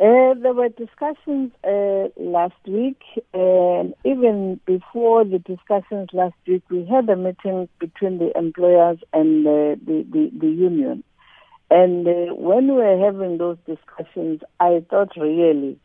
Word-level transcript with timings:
Uh, 0.00 0.32
there 0.34 0.52
were 0.54 0.68
discussions 0.68 1.50
uh, 1.64 2.06
last 2.16 2.54
week, 2.68 3.00
and 3.34 3.94
even 4.04 4.60
before 4.64 5.24
the 5.24 5.40
discussions 5.40 6.08
last 6.12 6.36
week, 6.46 6.62
we 6.70 6.84
had 6.84 7.08
a 7.08 7.16
meeting 7.16 7.68
between 7.80 8.18
the 8.18 8.30
employers 8.38 8.98
and 9.12 9.44
uh, 9.44 9.74
the, 9.84 10.06
the, 10.08 10.30
the 10.38 10.46
union. 10.46 11.02
And 11.68 12.06
uh, 12.06 12.32
when 12.32 12.68
we 12.68 12.74
were 12.74 13.04
having 13.04 13.38
those 13.38 13.58
discussions, 13.66 14.40
I 14.60 14.84
thought 14.88 15.16
really 15.16 15.80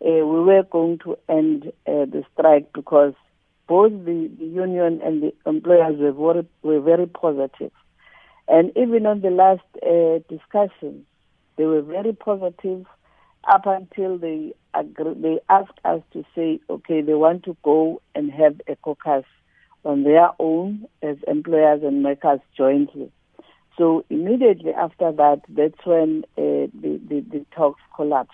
uh, 0.00 0.24
we 0.24 0.40
were 0.44 0.62
going 0.62 1.00
to 1.00 1.18
end 1.28 1.70
the 1.84 2.24
strike 2.32 2.72
because 2.72 3.12
both 3.68 3.92
the, 3.92 4.30
the 4.38 4.46
union 4.46 5.02
and 5.04 5.22
the 5.22 5.34
employers 5.44 5.98
were 5.98 6.32
very, 6.32 6.46
were 6.62 6.80
very 6.80 7.06
positive. 7.06 7.72
And 8.48 8.72
even 8.78 9.04
on 9.04 9.20
the 9.20 9.28
last 9.28 9.60
discussion, 10.30 11.04
they 11.58 11.66
were 11.66 11.82
very 11.82 12.14
positive 12.14 12.86
up 13.48 13.66
until 13.66 14.18
they 14.18 14.52
agree, 14.74 15.14
they 15.14 15.40
asked 15.48 15.78
us 15.84 16.02
to 16.12 16.24
say, 16.34 16.60
okay, 16.68 17.00
they 17.00 17.14
want 17.14 17.44
to 17.44 17.56
go 17.62 18.00
and 18.14 18.30
have 18.30 18.60
a 18.68 18.76
caucus 18.76 19.24
on 19.84 20.04
their 20.04 20.30
own 20.38 20.86
as 21.02 21.16
employers 21.26 21.82
and 21.82 22.04
workers 22.04 22.40
jointly. 22.56 23.10
So 23.76 24.04
immediately 24.10 24.72
after 24.72 25.12
that, 25.12 25.42
that's 25.48 25.86
when 25.86 26.24
uh, 26.36 26.66
the, 26.80 27.00
the, 27.08 27.24
the 27.30 27.46
talks 27.54 27.80
collapsed. 27.94 28.32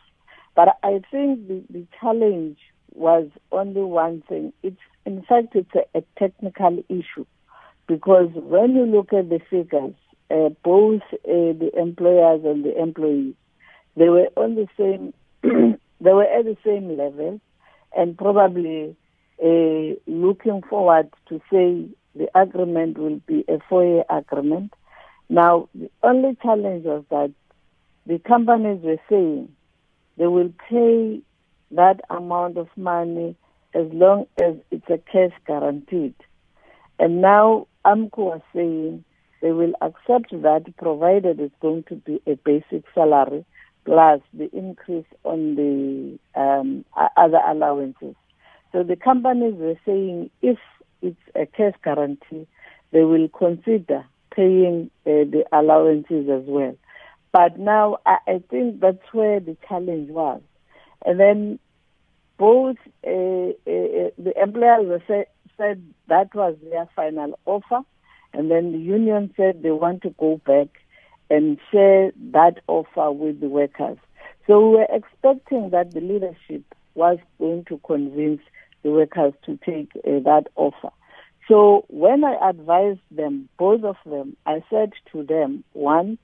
But 0.57 0.79
I 0.83 1.01
think 1.11 1.47
the, 1.49 1.63
the 1.71 1.87
challenge 2.01 2.59
was 2.95 3.29
only 3.53 3.83
one 3.83 4.23
thing. 4.29 4.53
It's 4.63 4.81
in 5.05 5.23
fact 5.23 5.55
it's 5.55 5.75
a, 5.75 5.99
a 5.99 6.03
technical 6.19 6.83
issue 6.89 7.27
because 7.87 8.31
when 8.35 8.75
you 8.75 8.87
look 8.87 9.13
at 9.13 9.29
the 9.29 9.41
figures, 9.51 9.95
uh, 10.31 10.49
both 10.63 11.03
uh, 11.13 11.19
the 11.25 11.71
employers 11.77 12.41
and 12.45 12.65
the 12.65 12.81
employees 12.81 13.35
they 13.97 14.09
were 14.09 14.29
on 14.37 14.55
the 14.55 14.69
same, 14.77 15.15
they 16.01 16.13
were 16.13 16.25
at 16.25 16.45
the 16.45 16.57
same 16.65 16.97
level, 16.97 17.41
and 17.97 18.19
probably 18.19 18.97
uh, 19.43 19.95
looking 20.07 20.63
forward 20.69 21.11
to 21.29 21.41
say 21.51 21.87
the 22.15 22.29
agreement 22.35 22.99
will 22.99 23.21
be 23.27 23.45
a 23.49 23.59
four-year 23.69 24.05
agreement. 24.09 24.73
Now, 25.29 25.69
the 25.75 25.91
only 26.03 26.37
challenge 26.43 26.85
was 26.85 27.05
that 27.11 27.33
the 28.07 28.19
companies 28.19 28.83
were 28.83 29.01
saying 29.09 29.55
they 30.17 30.27
will 30.27 30.53
pay 30.69 31.23
that 31.73 32.01
amount 32.11 32.59
of 32.59 32.69
money 32.77 33.37
as 33.75 33.87
long 33.93 34.27
as 34.43 34.55
it's 34.71 34.89
a 34.89 34.99
cash 34.99 35.33
guaranteed. 35.47 36.15
And 36.99 37.21
now 37.21 37.67
AMCU 37.85 38.19
was 38.19 38.41
saying 38.55 39.05
they 39.41 39.53
will 39.53 39.75
accept 39.81 40.31
that 40.31 40.77
provided 40.77 41.41
it's 41.41 41.55
going 41.61 41.85
to 41.89 41.97
be 41.97 42.23
a 42.27 42.37
basic 42.37 42.85
salary 42.95 43.45
plus 43.85 44.21
the 44.33 44.51
increase 44.57 45.07
on 45.25 45.57
the 45.57 46.19
um, 46.41 46.85
other 47.17 47.41
allowances. 47.47 48.15
So 48.73 48.83
the 48.83 48.97
companies 48.97 49.55
were 49.55 49.79
saying 49.87 50.31
if 50.43 50.59
it's 51.03 51.17
a 51.35 51.47
cash 51.47 51.75
guarantee, 51.83 52.47
they 52.93 53.03
will 53.03 53.29
consider 53.29 54.05
paying 54.35 54.91
uh, 55.07 55.29
the 55.31 55.45
allowances 55.53 56.29
as 56.29 56.43
well. 56.47 56.77
But 57.33 57.59
now 57.59 57.99
I, 58.07 58.19
I, 58.27 58.43
think 58.51 58.81
that's 58.81 59.13
where 59.13 59.41
the 59.41 59.57
challenge 59.69 60.11
was. 60.11 60.41
And 61.05 61.21
then 61.21 61.59
both 62.39 62.77
uh, 63.07 63.11
uh, 63.11 64.11
the 64.17 64.33
employers 64.41 65.03
said 65.57 65.83
that 66.09 66.35
was 66.35 66.57
their 66.71 66.89
final 66.97 67.39
offer, 67.47 67.81
and 68.33 68.51
then 68.51 68.73
the 68.73 68.79
union 68.79 69.33
said 69.37 69.63
they 69.63 69.71
want 69.71 70.03
to 70.03 70.11
go 70.11 70.41
back 70.45 70.69
and 71.31 71.59
share 71.71 72.13
that 72.33 72.61
offer 72.67 73.11
with 73.11 73.41
the 73.41 73.49
workers. 73.49 73.99
So 74.47 74.69
we 74.69 74.77
were 74.77 74.87
expecting 74.91 75.71
that 75.71 75.93
the 75.93 76.01
leadership 76.01 76.63
was 76.95 77.19
going 77.39 77.65
to 77.67 77.81
convince 77.87 78.41
the 78.83 78.91
workers 78.91 79.33
to 79.47 79.59
take 79.65 79.91
uh, 79.97 80.21
that 80.25 80.45
offer. 80.57 80.91
So 81.49 81.85
when 81.89 82.25
I 82.25 82.51
advised 82.51 83.01
them, 83.11 83.49
both 83.59 83.85
of 83.85 83.97
them, 84.07 84.37
I 84.47 84.63
said 84.71 84.93
to 85.13 85.23
them, 85.25 85.65
one, 85.73 86.19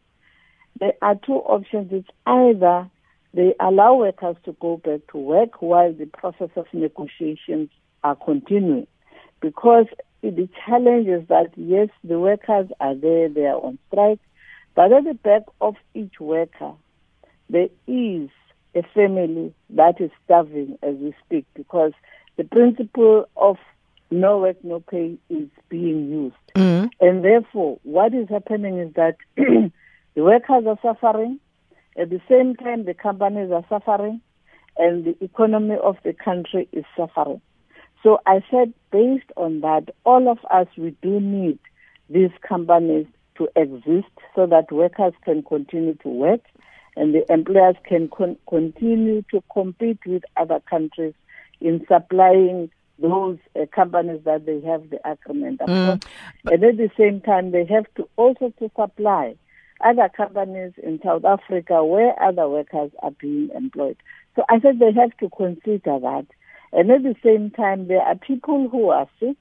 there 0.78 0.94
are 1.02 1.14
two 1.14 1.34
options. 1.34 1.92
It's 1.92 2.08
either 2.26 2.88
they 3.34 3.54
allow 3.60 3.96
workers 3.96 4.36
to 4.44 4.56
go 4.60 4.78
back 4.78 5.00
to 5.12 5.18
work 5.18 5.60
while 5.60 5.92
the 5.92 6.06
process 6.06 6.50
of 6.56 6.66
negotiations 6.72 7.68
are 8.02 8.16
continuing. 8.16 8.86
Because 9.40 9.86
the 10.22 10.48
challenge 10.66 11.06
is 11.06 11.26
that, 11.28 11.50
yes, 11.56 11.88
the 12.02 12.18
workers 12.18 12.68
are 12.80 12.94
there, 12.94 13.28
they 13.28 13.46
are 13.46 13.60
on 13.60 13.78
strike, 13.88 14.20
but 14.74 14.92
at 14.92 15.04
the 15.04 15.14
back 15.14 15.42
of 15.60 15.76
each 15.94 16.20
worker, 16.20 16.72
there 17.48 17.68
is 17.86 18.30
a 18.74 18.82
family 18.94 19.52
that 19.70 20.00
is 20.00 20.10
starving 20.24 20.78
as 20.82 20.94
we 20.96 21.14
speak 21.24 21.44
because 21.54 21.92
the 22.36 22.44
principle 22.44 23.28
of 23.36 23.56
no 24.10 24.38
work, 24.38 24.56
no 24.62 24.80
pay 24.80 25.16
is 25.28 25.48
being 25.68 26.08
used. 26.08 26.34
Mm-hmm. 26.54 26.86
And 27.00 27.24
therefore, 27.24 27.78
what 27.82 28.14
is 28.14 28.28
happening 28.28 28.78
is 28.78 28.94
that 28.94 29.16
the 29.36 29.72
workers 30.16 30.64
are 30.66 30.78
suffering. 30.82 31.38
At 31.96 32.10
the 32.10 32.20
same 32.28 32.56
time, 32.56 32.84
the 32.84 32.94
companies 32.94 33.50
are 33.50 33.64
suffering 33.68 34.20
and 34.76 35.04
the 35.04 35.16
economy 35.22 35.76
of 35.82 35.96
the 36.04 36.12
country 36.12 36.68
is 36.72 36.84
suffering. 36.96 37.40
So 38.02 38.20
I 38.26 38.42
said, 38.50 38.72
based 38.90 39.30
on 39.36 39.60
that, 39.60 39.94
all 40.04 40.30
of 40.30 40.38
us, 40.50 40.66
we 40.76 40.96
do 41.02 41.20
need 41.20 41.58
these 42.08 42.30
companies 42.46 43.06
to 43.40 43.48
exist 43.56 44.12
so 44.34 44.46
that 44.46 44.70
workers 44.70 45.14
can 45.24 45.42
continue 45.42 45.94
to 45.94 46.08
work 46.08 46.40
and 46.96 47.14
the 47.14 47.24
employers 47.32 47.76
can 47.88 48.08
con- 48.08 48.36
continue 48.48 49.22
to 49.30 49.42
compete 49.52 49.98
with 50.06 50.22
other 50.36 50.60
countries 50.68 51.14
in 51.60 51.84
supplying 51.88 52.70
those 52.98 53.38
uh, 53.56 53.64
companies 53.74 54.20
that 54.24 54.44
they 54.44 54.60
have 54.60 54.90
the 54.90 54.98
agreement. 55.08 55.60
Mm, 55.60 56.04
and 56.44 56.64
at 56.64 56.76
the 56.76 56.90
same 56.98 57.22
time, 57.22 57.50
they 57.50 57.64
have 57.64 57.86
to 57.96 58.06
also 58.16 58.52
to 58.58 58.70
supply 58.78 59.34
other 59.82 60.10
companies 60.14 60.72
in 60.82 61.00
South 61.02 61.24
Africa 61.24 61.82
where 61.82 62.20
other 62.22 62.46
workers 62.46 62.90
are 63.02 63.12
being 63.12 63.48
employed. 63.56 63.96
So 64.36 64.44
I 64.50 64.60
said 64.60 64.78
they 64.78 64.92
have 64.92 65.16
to 65.18 65.30
consider 65.34 65.98
that. 65.98 66.26
And 66.72 66.90
at 66.90 67.02
the 67.02 67.16
same 67.24 67.50
time, 67.50 67.88
there 67.88 68.02
are 68.02 68.14
people 68.14 68.68
who 68.68 68.90
are 68.90 69.08
sick 69.18 69.36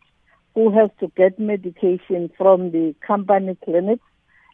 who 0.59 0.71
has 0.71 0.89
to 0.99 1.07
get 1.15 1.39
medication 1.39 2.29
from 2.37 2.71
the 2.71 2.93
company 3.07 3.57
clinics, 3.63 4.03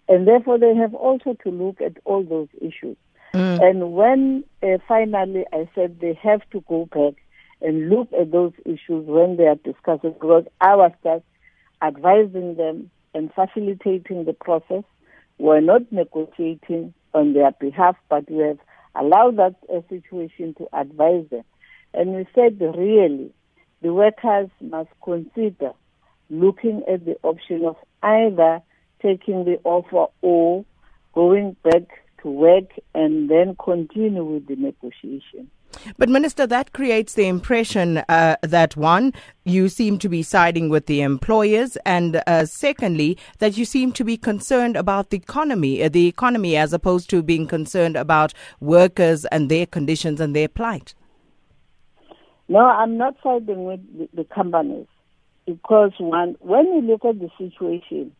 and 0.07 0.27
therefore 0.27 0.59
they 0.59 0.75
have 0.75 0.93
also 0.93 1.33
to 1.43 1.49
look 1.49 1.81
at 1.81 1.97
all 2.05 2.23
those 2.23 2.47
issues. 2.61 2.95
Mm. 3.33 3.59
And 3.67 3.93
when 3.93 4.43
uh, 4.61 4.77
finally 4.87 5.45
I 5.51 5.67
said 5.73 5.99
they 5.99 6.13
have 6.21 6.41
to 6.51 6.63
go 6.69 6.85
back 6.85 7.15
and 7.59 7.89
look 7.89 8.07
at 8.13 8.31
those 8.31 8.53
issues 8.65 9.07
when 9.07 9.37
they 9.37 9.47
are 9.47 9.55
discussing, 9.55 10.13
because 10.13 10.45
I 10.61 10.75
was 10.75 10.91
just 11.03 11.23
advising 11.81 12.55
them 12.55 12.91
and 13.15 13.33
facilitating 13.33 14.25
the 14.25 14.33
process. 14.33 14.83
We're 15.39 15.61
not 15.61 15.91
negotiating 15.91 16.93
on 17.15 17.33
their 17.33 17.51
behalf, 17.51 17.95
but 18.09 18.29
we 18.29 18.43
have 18.43 18.59
allowed 18.93 19.37
that 19.37 19.55
uh, 19.73 19.81
situation 19.89 20.53
to 20.59 20.67
advise 20.71 21.25
them. 21.31 21.45
And 21.95 22.13
we 22.13 22.27
said 22.35 22.61
really 22.61 23.33
the 23.81 23.91
workers 23.91 24.49
must 24.61 24.89
consider 25.03 25.73
looking 26.29 26.83
at 26.91 27.05
the 27.05 27.17
option 27.23 27.65
of 27.65 27.75
either 28.03 28.61
taking 29.01 29.45
the 29.45 29.59
offer 29.63 30.07
or 30.21 30.65
going 31.13 31.55
back 31.63 31.83
to 32.21 32.29
work 32.29 32.65
and 32.93 33.29
then 33.29 33.55
continue 33.63 34.23
with 34.23 34.47
the 34.47 34.55
negotiation. 34.55 35.49
But, 35.97 36.09
Minister, 36.09 36.47
that 36.47 36.71
creates 36.73 37.13
the 37.13 37.27
impression 37.27 37.97
uh, 38.09 38.37
that 38.41 38.77
one, 38.77 39.13
you 39.43 39.67
seem 39.67 39.99
to 39.99 40.09
be 40.09 40.23
siding 40.23 40.69
with 40.69 40.85
the 40.85 41.01
employers, 41.01 41.77
and 41.85 42.23
uh, 42.27 42.45
secondly, 42.45 43.17
that 43.39 43.57
you 43.57 43.65
seem 43.65 43.91
to 43.93 44.05
be 44.05 44.15
concerned 44.15 44.77
about 44.77 45.09
the 45.09 45.17
economy, 45.17 45.83
uh, 45.83 45.89
the 45.89 46.07
economy, 46.07 46.55
as 46.55 46.71
opposed 46.71 47.09
to 47.09 47.21
being 47.21 47.45
concerned 47.45 47.97
about 47.97 48.33
workers 48.61 49.25
and 49.25 49.49
their 49.49 49.65
conditions 49.65 50.21
and 50.21 50.35
their 50.35 50.47
plight. 50.47 50.95
No, 52.47 52.59
I'm 52.59 52.97
not 52.97 53.15
siding 53.21 53.65
with 53.65 53.81
the, 53.97 54.09
the 54.13 54.23
companies 54.23 54.87
because 55.45 55.91
one, 55.99 56.35
when 56.39 56.65
you 56.65 56.81
look 56.81 57.05
at 57.05 57.19
the 57.19 57.29
situation, 57.37 58.11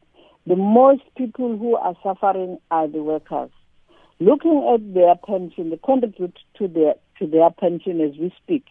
the 0.48 0.56
most 0.56 1.02
people 1.18 1.58
who 1.58 1.76
are 1.76 1.96
suffering 2.04 2.60
are 2.70 2.88
the 2.88 3.02
workers. 3.02 3.50
Looking 4.20 4.70
at 4.74 4.94
their 4.94 5.16
pension, 5.16 5.72
they 5.72 5.80
contribute 5.84 6.38
to 6.58 6.68
their 6.68 6.96
to 7.20 7.28
their 7.28 7.50
pension 7.50 8.02
as 8.02 8.18
we 8.18 8.34
speak. 8.44 8.66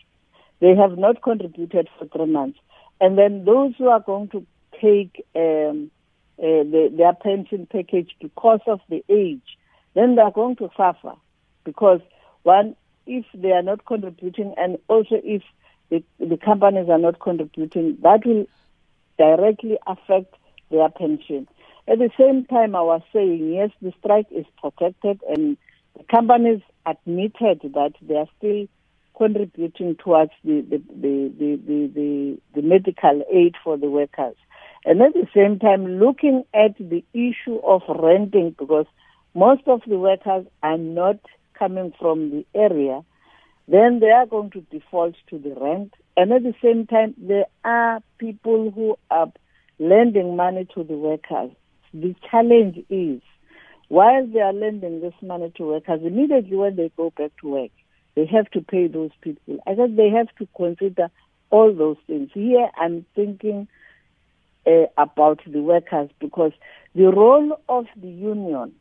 They 0.60 0.74
have 0.74 0.96
not 0.96 1.22
contributed 1.22 1.88
for 1.98 2.06
three 2.06 2.30
months, 2.30 2.58
and 3.00 3.18
then 3.18 3.44
those 3.44 3.74
who 3.76 3.88
are 3.88 4.00
going 4.00 4.28
to 4.28 4.46
take 4.80 5.24
um, 5.34 5.90
uh, 6.38 6.62
the, 6.64 6.92
their 6.96 7.12
pension 7.12 7.66
package 7.70 8.10
because 8.20 8.60
of 8.66 8.80
the 8.88 9.04
age, 9.08 9.58
then 9.94 10.14
they 10.14 10.22
are 10.22 10.30
going 10.32 10.56
to 10.56 10.68
suffer 10.76 11.14
because 11.64 12.00
one, 12.42 12.76
if 13.06 13.24
they 13.34 13.50
are 13.52 13.62
not 13.62 13.84
contributing, 13.84 14.54
and 14.56 14.78
also 14.88 15.16
if 15.22 15.42
the, 15.90 16.02
the 16.18 16.36
companies 16.36 16.88
are 16.88 16.98
not 16.98 17.20
contributing, 17.20 17.98
that 18.02 18.24
will 18.24 18.46
directly 19.18 19.78
affect 19.86 20.34
their 20.70 20.88
pension. 20.88 21.46
At 21.86 21.98
the 21.98 22.10
same 22.18 22.46
time, 22.46 22.74
I 22.74 22.80
was 22.80 23.02
saying, 23.12 23.52
yes, 23.52 23.70
the 23.82 23.92
strike 24.00 24.26
is 24.30 24.46
protected 24.60 25.20
and 25.28 25.56
The 25.96 26.04
companies 26.04 26.60
admitted 26.86 27.60
that 27.74 27.92
they 28.02 28.16
are 28.16 28.26
still 28.38 28.66
contributing 29.16 29.94
towards 29.96 30.32
the, 30.42 30.60
the, 30.62 30.78
the, 30.78 31.32
the, 31.38 31.56
the, 31.66 31.86
the, 31.94 32.38
the 32.54 32.62
medical 32.62 33.22
aid 33.32 33.54
for 33.62 33.76
the 33.76 33.88
workers. 33.88 34.34
And 34.84 35.00
at 35.00 35.14
the 35.14 35.28
same 35.32 35.58
time, 35.58 36.00
looking 36.00 36.44
at 36.52 36.76
the 36.78 37.04
issue 37.14 37.58
of 37.64 37.82
renting, 37.88 38.56
because 38.58 38.86
most 39.34 39.62
of 39.66 39.82
the 39.86 39.98
workers 39.98 40.46
are 40.62 40.78
not 40.78 41.20
coming 41.58 41.92
from 41.98 42.30
the 42.30 42.46
area, 42.54 43.02
then 43.66 44.00
they 44.00 44.10
are 44.10 44.26
going 44.26 44.50
to 44.50 44.60
default 44.62 45.14
to 45.30 45.38
the 45.38 45.54
rent. 45.58 45.94
And 46.16 46.32
at 46.32 46.42
the 46.42 46.54
same 46.62 46.86
time, 46.86 47.14
there 47.16 47.46
are 47.64 48.00
people 48.18 48.70
who 48.70 48.96
are 49.10 49.32
lending 49.78 50.36
money 50.36 50.66
to 50.74 50.84
the 50.84 50.96
workers. 50.96 51.50
The 51.92 52.14
challenge 52.30 52.84
is, 52.90 53.20
while 53.88 54.26
they 54.26 54.40
are 54.40 54.52
lending 54.52 55.00
this 55.00 55.14
money 55.22 55.52
to 55.56 55.64
workers, 55.64 56.00
immediately 56.04 56.56
when 56.56 56.76
they 56.76 56.90
go 56.96 57.12
back 57.16 57.32
to 57.40 57.48
work, 57.48 57.70
they 58.14 58.26
have 58.26 58.50
to 58.50 58.60
pay 58.60 58.86
those 58.86 59.10
people. 59.20 59.58
I 59.66 59.74
said 59.74 59.96
they 59.96 60.10
have 60.10 60.28
to 60.38 60.48
consider 60.56 61.10
all 61.50 61.74
those 61.74 61.96
things. 62.06 62.30
Here 62.32 62.68
I'm 62.76 63.04
thinking 63.14 63.68
uh, 64.66 64.86
about 64.96 65.40
the 65.46 65.60
workers 65.60 66.10
because 66.20 66.52
the 66.94 67.04
role 67.04 67.60
of 67.68 67.86
the 67.96 68.08
union 68.08 68.72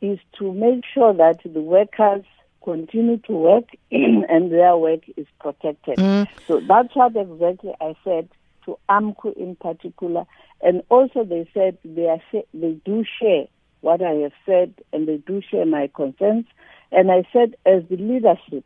is 0.00 0.18
to 0.38 0.52
make 0.52 0.84
sure 0.92 1.12
that 1.12 1.40
the 1.44 1.60
workers 1.60 2.24
continue 2.62 3.18
to 3.18 3.32
work 3.32 3.64
and 3.90 4.52
their 4.52 4.76
work 4.76 5.00
is 5.16 5.26
protected. 5.40 5.98
Mm. 5.98 6.28
So 6.46 6.60
that's 6.66 6.94
what 6.94 7.16
exactly 7.16 7.72
I 7.80 7.94
said 8.04 8.28
to 8.64 8.78
AMCU 8.88 9.36
in 9.36 9.56
particular. 9.56 10.24
And 10.62 10.82
also 10.88 11.24
they 11.24 11.48
said 11.54 11.78
they, 11.84 12.06
are, 12.06 12.20
they 12.54 12.72
do 12.84 13.04
share 13.20 13.46
what 13.80 14.02
I 14.02 14.12
have 14.22 14.32
said 14.44 14.74
and 14.92 15.06
they 15.06 15.18
do 15.18 15.40
share 15.50 15.66
my 15.66 15.90
concerns. 15.94 16.46
And 16.90 17.10
I 17.10 17.24
said 17.32 17.54
as 17.64 17.82
the 17.88 17.96
leadership, 17.96 18.64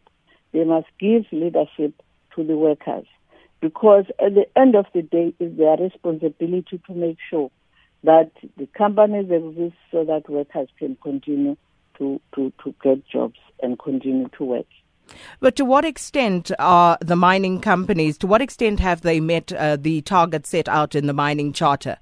they 0.53 0.65
must 0.65 0.87
give 0.99 1.25
leadership 1.33 1.95
to 2.35 2.45
the 2.45 2.57
workers 2.57 3.07
because 3.61 4.05
at 4.19 4.35
the 4.35 4.47
end 4.57 4.75
of 4.75 4.87
the 4.93 5.03
day, 5.03 5.35
it's 5.39 5.57
their 5.57 5.77
responsibility 5.77 6.81
to 6.87 6.95
make 6.95 7.19
sure 7.31 7.51
that 8.05 8.33
the 8.57 8.67
companies 8.77 9.31
exist 9.31 9.77
so 9.91 10.05
that 10.05 10.29
workers 10.29 10.69
can 10.79 10.97
continue 11.01 11.57
to, 11.99 12.21
to, 12.35 12.53
to 12.65 12.75
get 12.83 13.07
jobs 13.07 13.39
and 13.63 13.79
continue 13.79 14.29
to 14.39 14.45
work. 14.45 14.67
But 15.41 15.57
to 15.57 15.65
what 15.65 15.85
extent 15.85 16.51
are 16.59 16.97
the 17.01 17.17
mining 17.17 17.61
companies, 17.61 18.17
to 18.19 18.27
what 18.27 18.41
extent 18.41 18.81
have 18.81 19.03
they 19.03 19.21
met 19.21 19.53
uh, 19.53 19.77
the 19.77 20.01
target 20.03 20.47
set 20.47 20.69
out 20.69 20.95
in 20.95 21.07
the 21.07 21.13
mining 21.13 21.53
charter? 21.53 21.99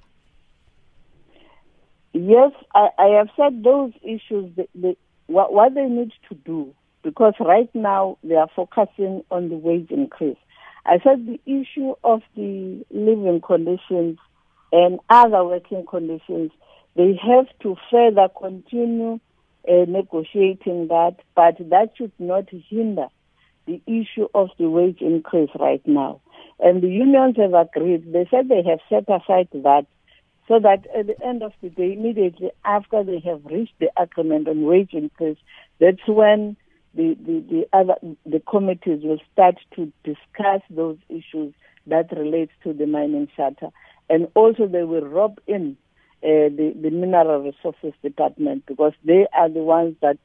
Yes, 2.13 2.53
I, 2.75 2.89
I 2.99 3.07
have 3.19 3.29
said 3.37 3.63
those 3.63 3.93
issues, 4.03 4.55
the, 4.57 4.69
the, 4.75 4.97
what, 5.27 5.53
what 5.53 5.75
they 5.75 5.87
need 5.87 6.13
to 6.29 6.35
do, 6.35 6.75
because 7.03 7.35
right 7.41 7.71
now 7.75 8.19
they 8.23 8.35
are 8.35 8.51
focusing 8.55 9.25
on 9.31 9.49
the 9.49 9.57
wage 9.57 9.91
increase. 9.91 10.37
I 10.85 10.99
said 11.03 11.27
the 11.27 11.41
issue 11.47 11.95
of 12.05 12.23
the 12.37 12.85
living 12.91 13.41
conditions 13.41 14.19
and 14.73 14.99
other 15.09 15.45
working 15.45 15.85
conditions, 15.87 16.51
they 16.97 17.19
have 17.23 17.47
to 17.63 17.77
further 17.91 18.29
continue 18.39 19.21
uh, 19.69 19.85
negotiating 19.87 20.89
that, 20.89 21.17
but 21.35 21.57
that 21.71 21.93
should 21.97 22.13
not 22.19 22.49
hinder 22.51 23.09
the 23.67 23.81
issue 23.87 24.29
of 24.35 24.49
the 24.59 24.69
wage 24.69 25.01
increase 25.01 25.51
right 25.59 25.87
now. 25.87 26.21
And 26.59 26.83
the 26.83 26.89
unions 26.89 27.37
have 27.37 27.55
agreed. 27.55 28.13
They 28.13 28.27
said 28.31 28.49
they 28.49 28.63
have 28.63 28.81
set 28.89 29.05
aside 29.09 29.49
that 29.53 29.87
so 30.49 30.59
that 30.59 30.85
at 30.97 31.07
the 31.07 31.25
end 31.25 31.43
of 31.43 31.53
the 31.63 31.71
day, 31.71 31.93
immediately 31.93 32.51
after 32.65 33.05
they 33.05 33.21
have 33.21 33.45
reached 33.47 33.79
the 33.79 33.91
agreement 33.97 34.49
on 34.49 34.65
wage 34.65 34.93
increase, 34.93 35.39
that's 35.79 36.07
when 36.09 36.57
the, 36.95 37.17
the, 37.25 37.45
the 37.49 37.69
other 37.73 37.95
the 38.27 38.41
committees 38.41 39.05
will 39.05 39.21
start 39.33 39.57
to 39.77 39.93
discuss 40.03 40.61
those 40.69 40.99
issues 41.09 41.55
that 41.87 42.11
relates 42.11 42.53
to 42.65 42.73
the 42.73 42.87
mining 42.87 43.29
charter. 43.37 43.69
And 44.09 44.27
also 44.35 44.67
they 44.67 44.83
will 44.83 45.07
rope 45.07 45.41
in 45.47 45.77
the, 46.23 46.75
the 46.81 46.91
Mineral 46.91 47.43
Resources 47.43 47.95
Department 48.03 48.65
because 48.67 48.93
they 49.05 49.27
are 49.33 49.49
the 49.49 49.61
ones 49.61 49.97
that 50.03 50.19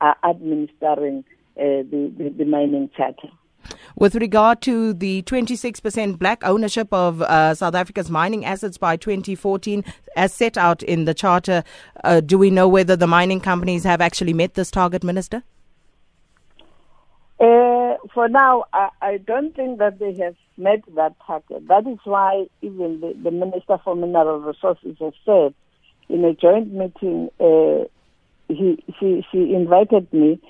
are 0.00 0.16
administering 0.24 1.24
uh, 1.56 1.82
the, 1.90 2.12
the, 2.16 2.34
the, 2.38 2.44
mining 2.44 2.90
charter. 2.96 3.28
With 3.96 4.14
regard 4.16 4.60
to 4.62 4.92
the 4.92 5.22
26% 5.22 6.18
black 6.18 6.44
ownership 6.44 6.92
of 6.92 7.22
uh, 7.22 7.54
South 7.54 7.74
Africa's 7.74 8.10
mining 8.10 8.44
assets 8.44 8.78
by 8.78 8.96
2014, 8.96 9.84
as 10.16 10.32
set 10.32 10.56
out 10.56 10.82
in 10.82 11.04
the 11.04 11.14
charter, 11.14 11.62
uh, 12.02 12.20
do 12.20 12.38
we 12.38 12.50
know 12.50 12.66
whether 12.68 12.96
the 12.96 13.06
mining 13.06 13.40
companies 13.40 13.84
have 13.84 14.00
actually 14.00 14.32
met 14.32 14.54
this 14.54 14.70
target, 14.70 15.04
Minister? 15.04 15.44
Uh, 17.38 17.81
for 18.14 18.28
now, 18.28 18.64
I, 18.72 18.88
I, 19.00 19.16
don't 19.18 19.54
think 19.54 19.78
that 19.78 19.98
they 19.98 20.14
have 20.14 20.36
met 20.56 20.82
that 20.94 21.14
target. 21.26 21.66
That 21.68 21.86
is 21.86 21.98
why 22.04 22.46
even 22.60 23.00
the, 23.00 23.14
the 23.22 23.30
Minister 23.30 23.78
for 23.82 23.96
Mineral 23.96 24.40
Resources 24.40 24.96
has 25.00 25.12
said 25.24 25.54
in 26.08 26.24
a 26.24 26.34
joint 26.34 26.72
meeting, 26.72 27.30
uh, 27.40 27.84
he, 28.48 28.82
she, 29.00 29.54
invited 29.54 30.12
me 30.12 30.40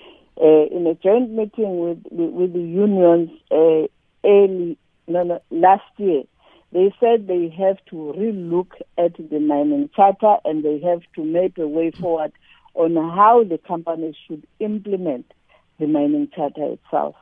uh, 0.40 0.66
in 0.70 0.86
a 0.86 0.94
joint 0.94 1.30
meeting 1.30 1.78
with, 1.78 2.02
with, 2.10 2.30
with 2.30 2.52
the 2.52 2.60
unions 2.60 3.30
uh, 3.50 3.86
early 4.24 4.76
no, 5.06 5.22
no, 5.22 5.40
last 5.50 5.82
year. 5.98 6.22
They 6.72 6.92
said 6.98 7.26
they 7.26 7.48
have 7.58 7.76
to 7.90 8.14
relook 8.16 8.70
at 8.96 9.14
the 9.16 9.38
mining 9.38 9.90
charter 9.94 10.36
and 10.44 10.64
they 10.64 10.80
have 10.80 11.02
to 11.16 11.24
make 11.24 11.58
a 11.58 11.68
way 11.68 11.90
forward 11.90 12.32
on 12.74 12.94
how 12.96 13.44
the 13.44 13.58
companies 13.58 14.14
should 14.26 14.46
implement 14.58 15.30
the 15.78 15.86
mining 15.86 16.28
charter 16.34 16.72
itself. 16.72 17.14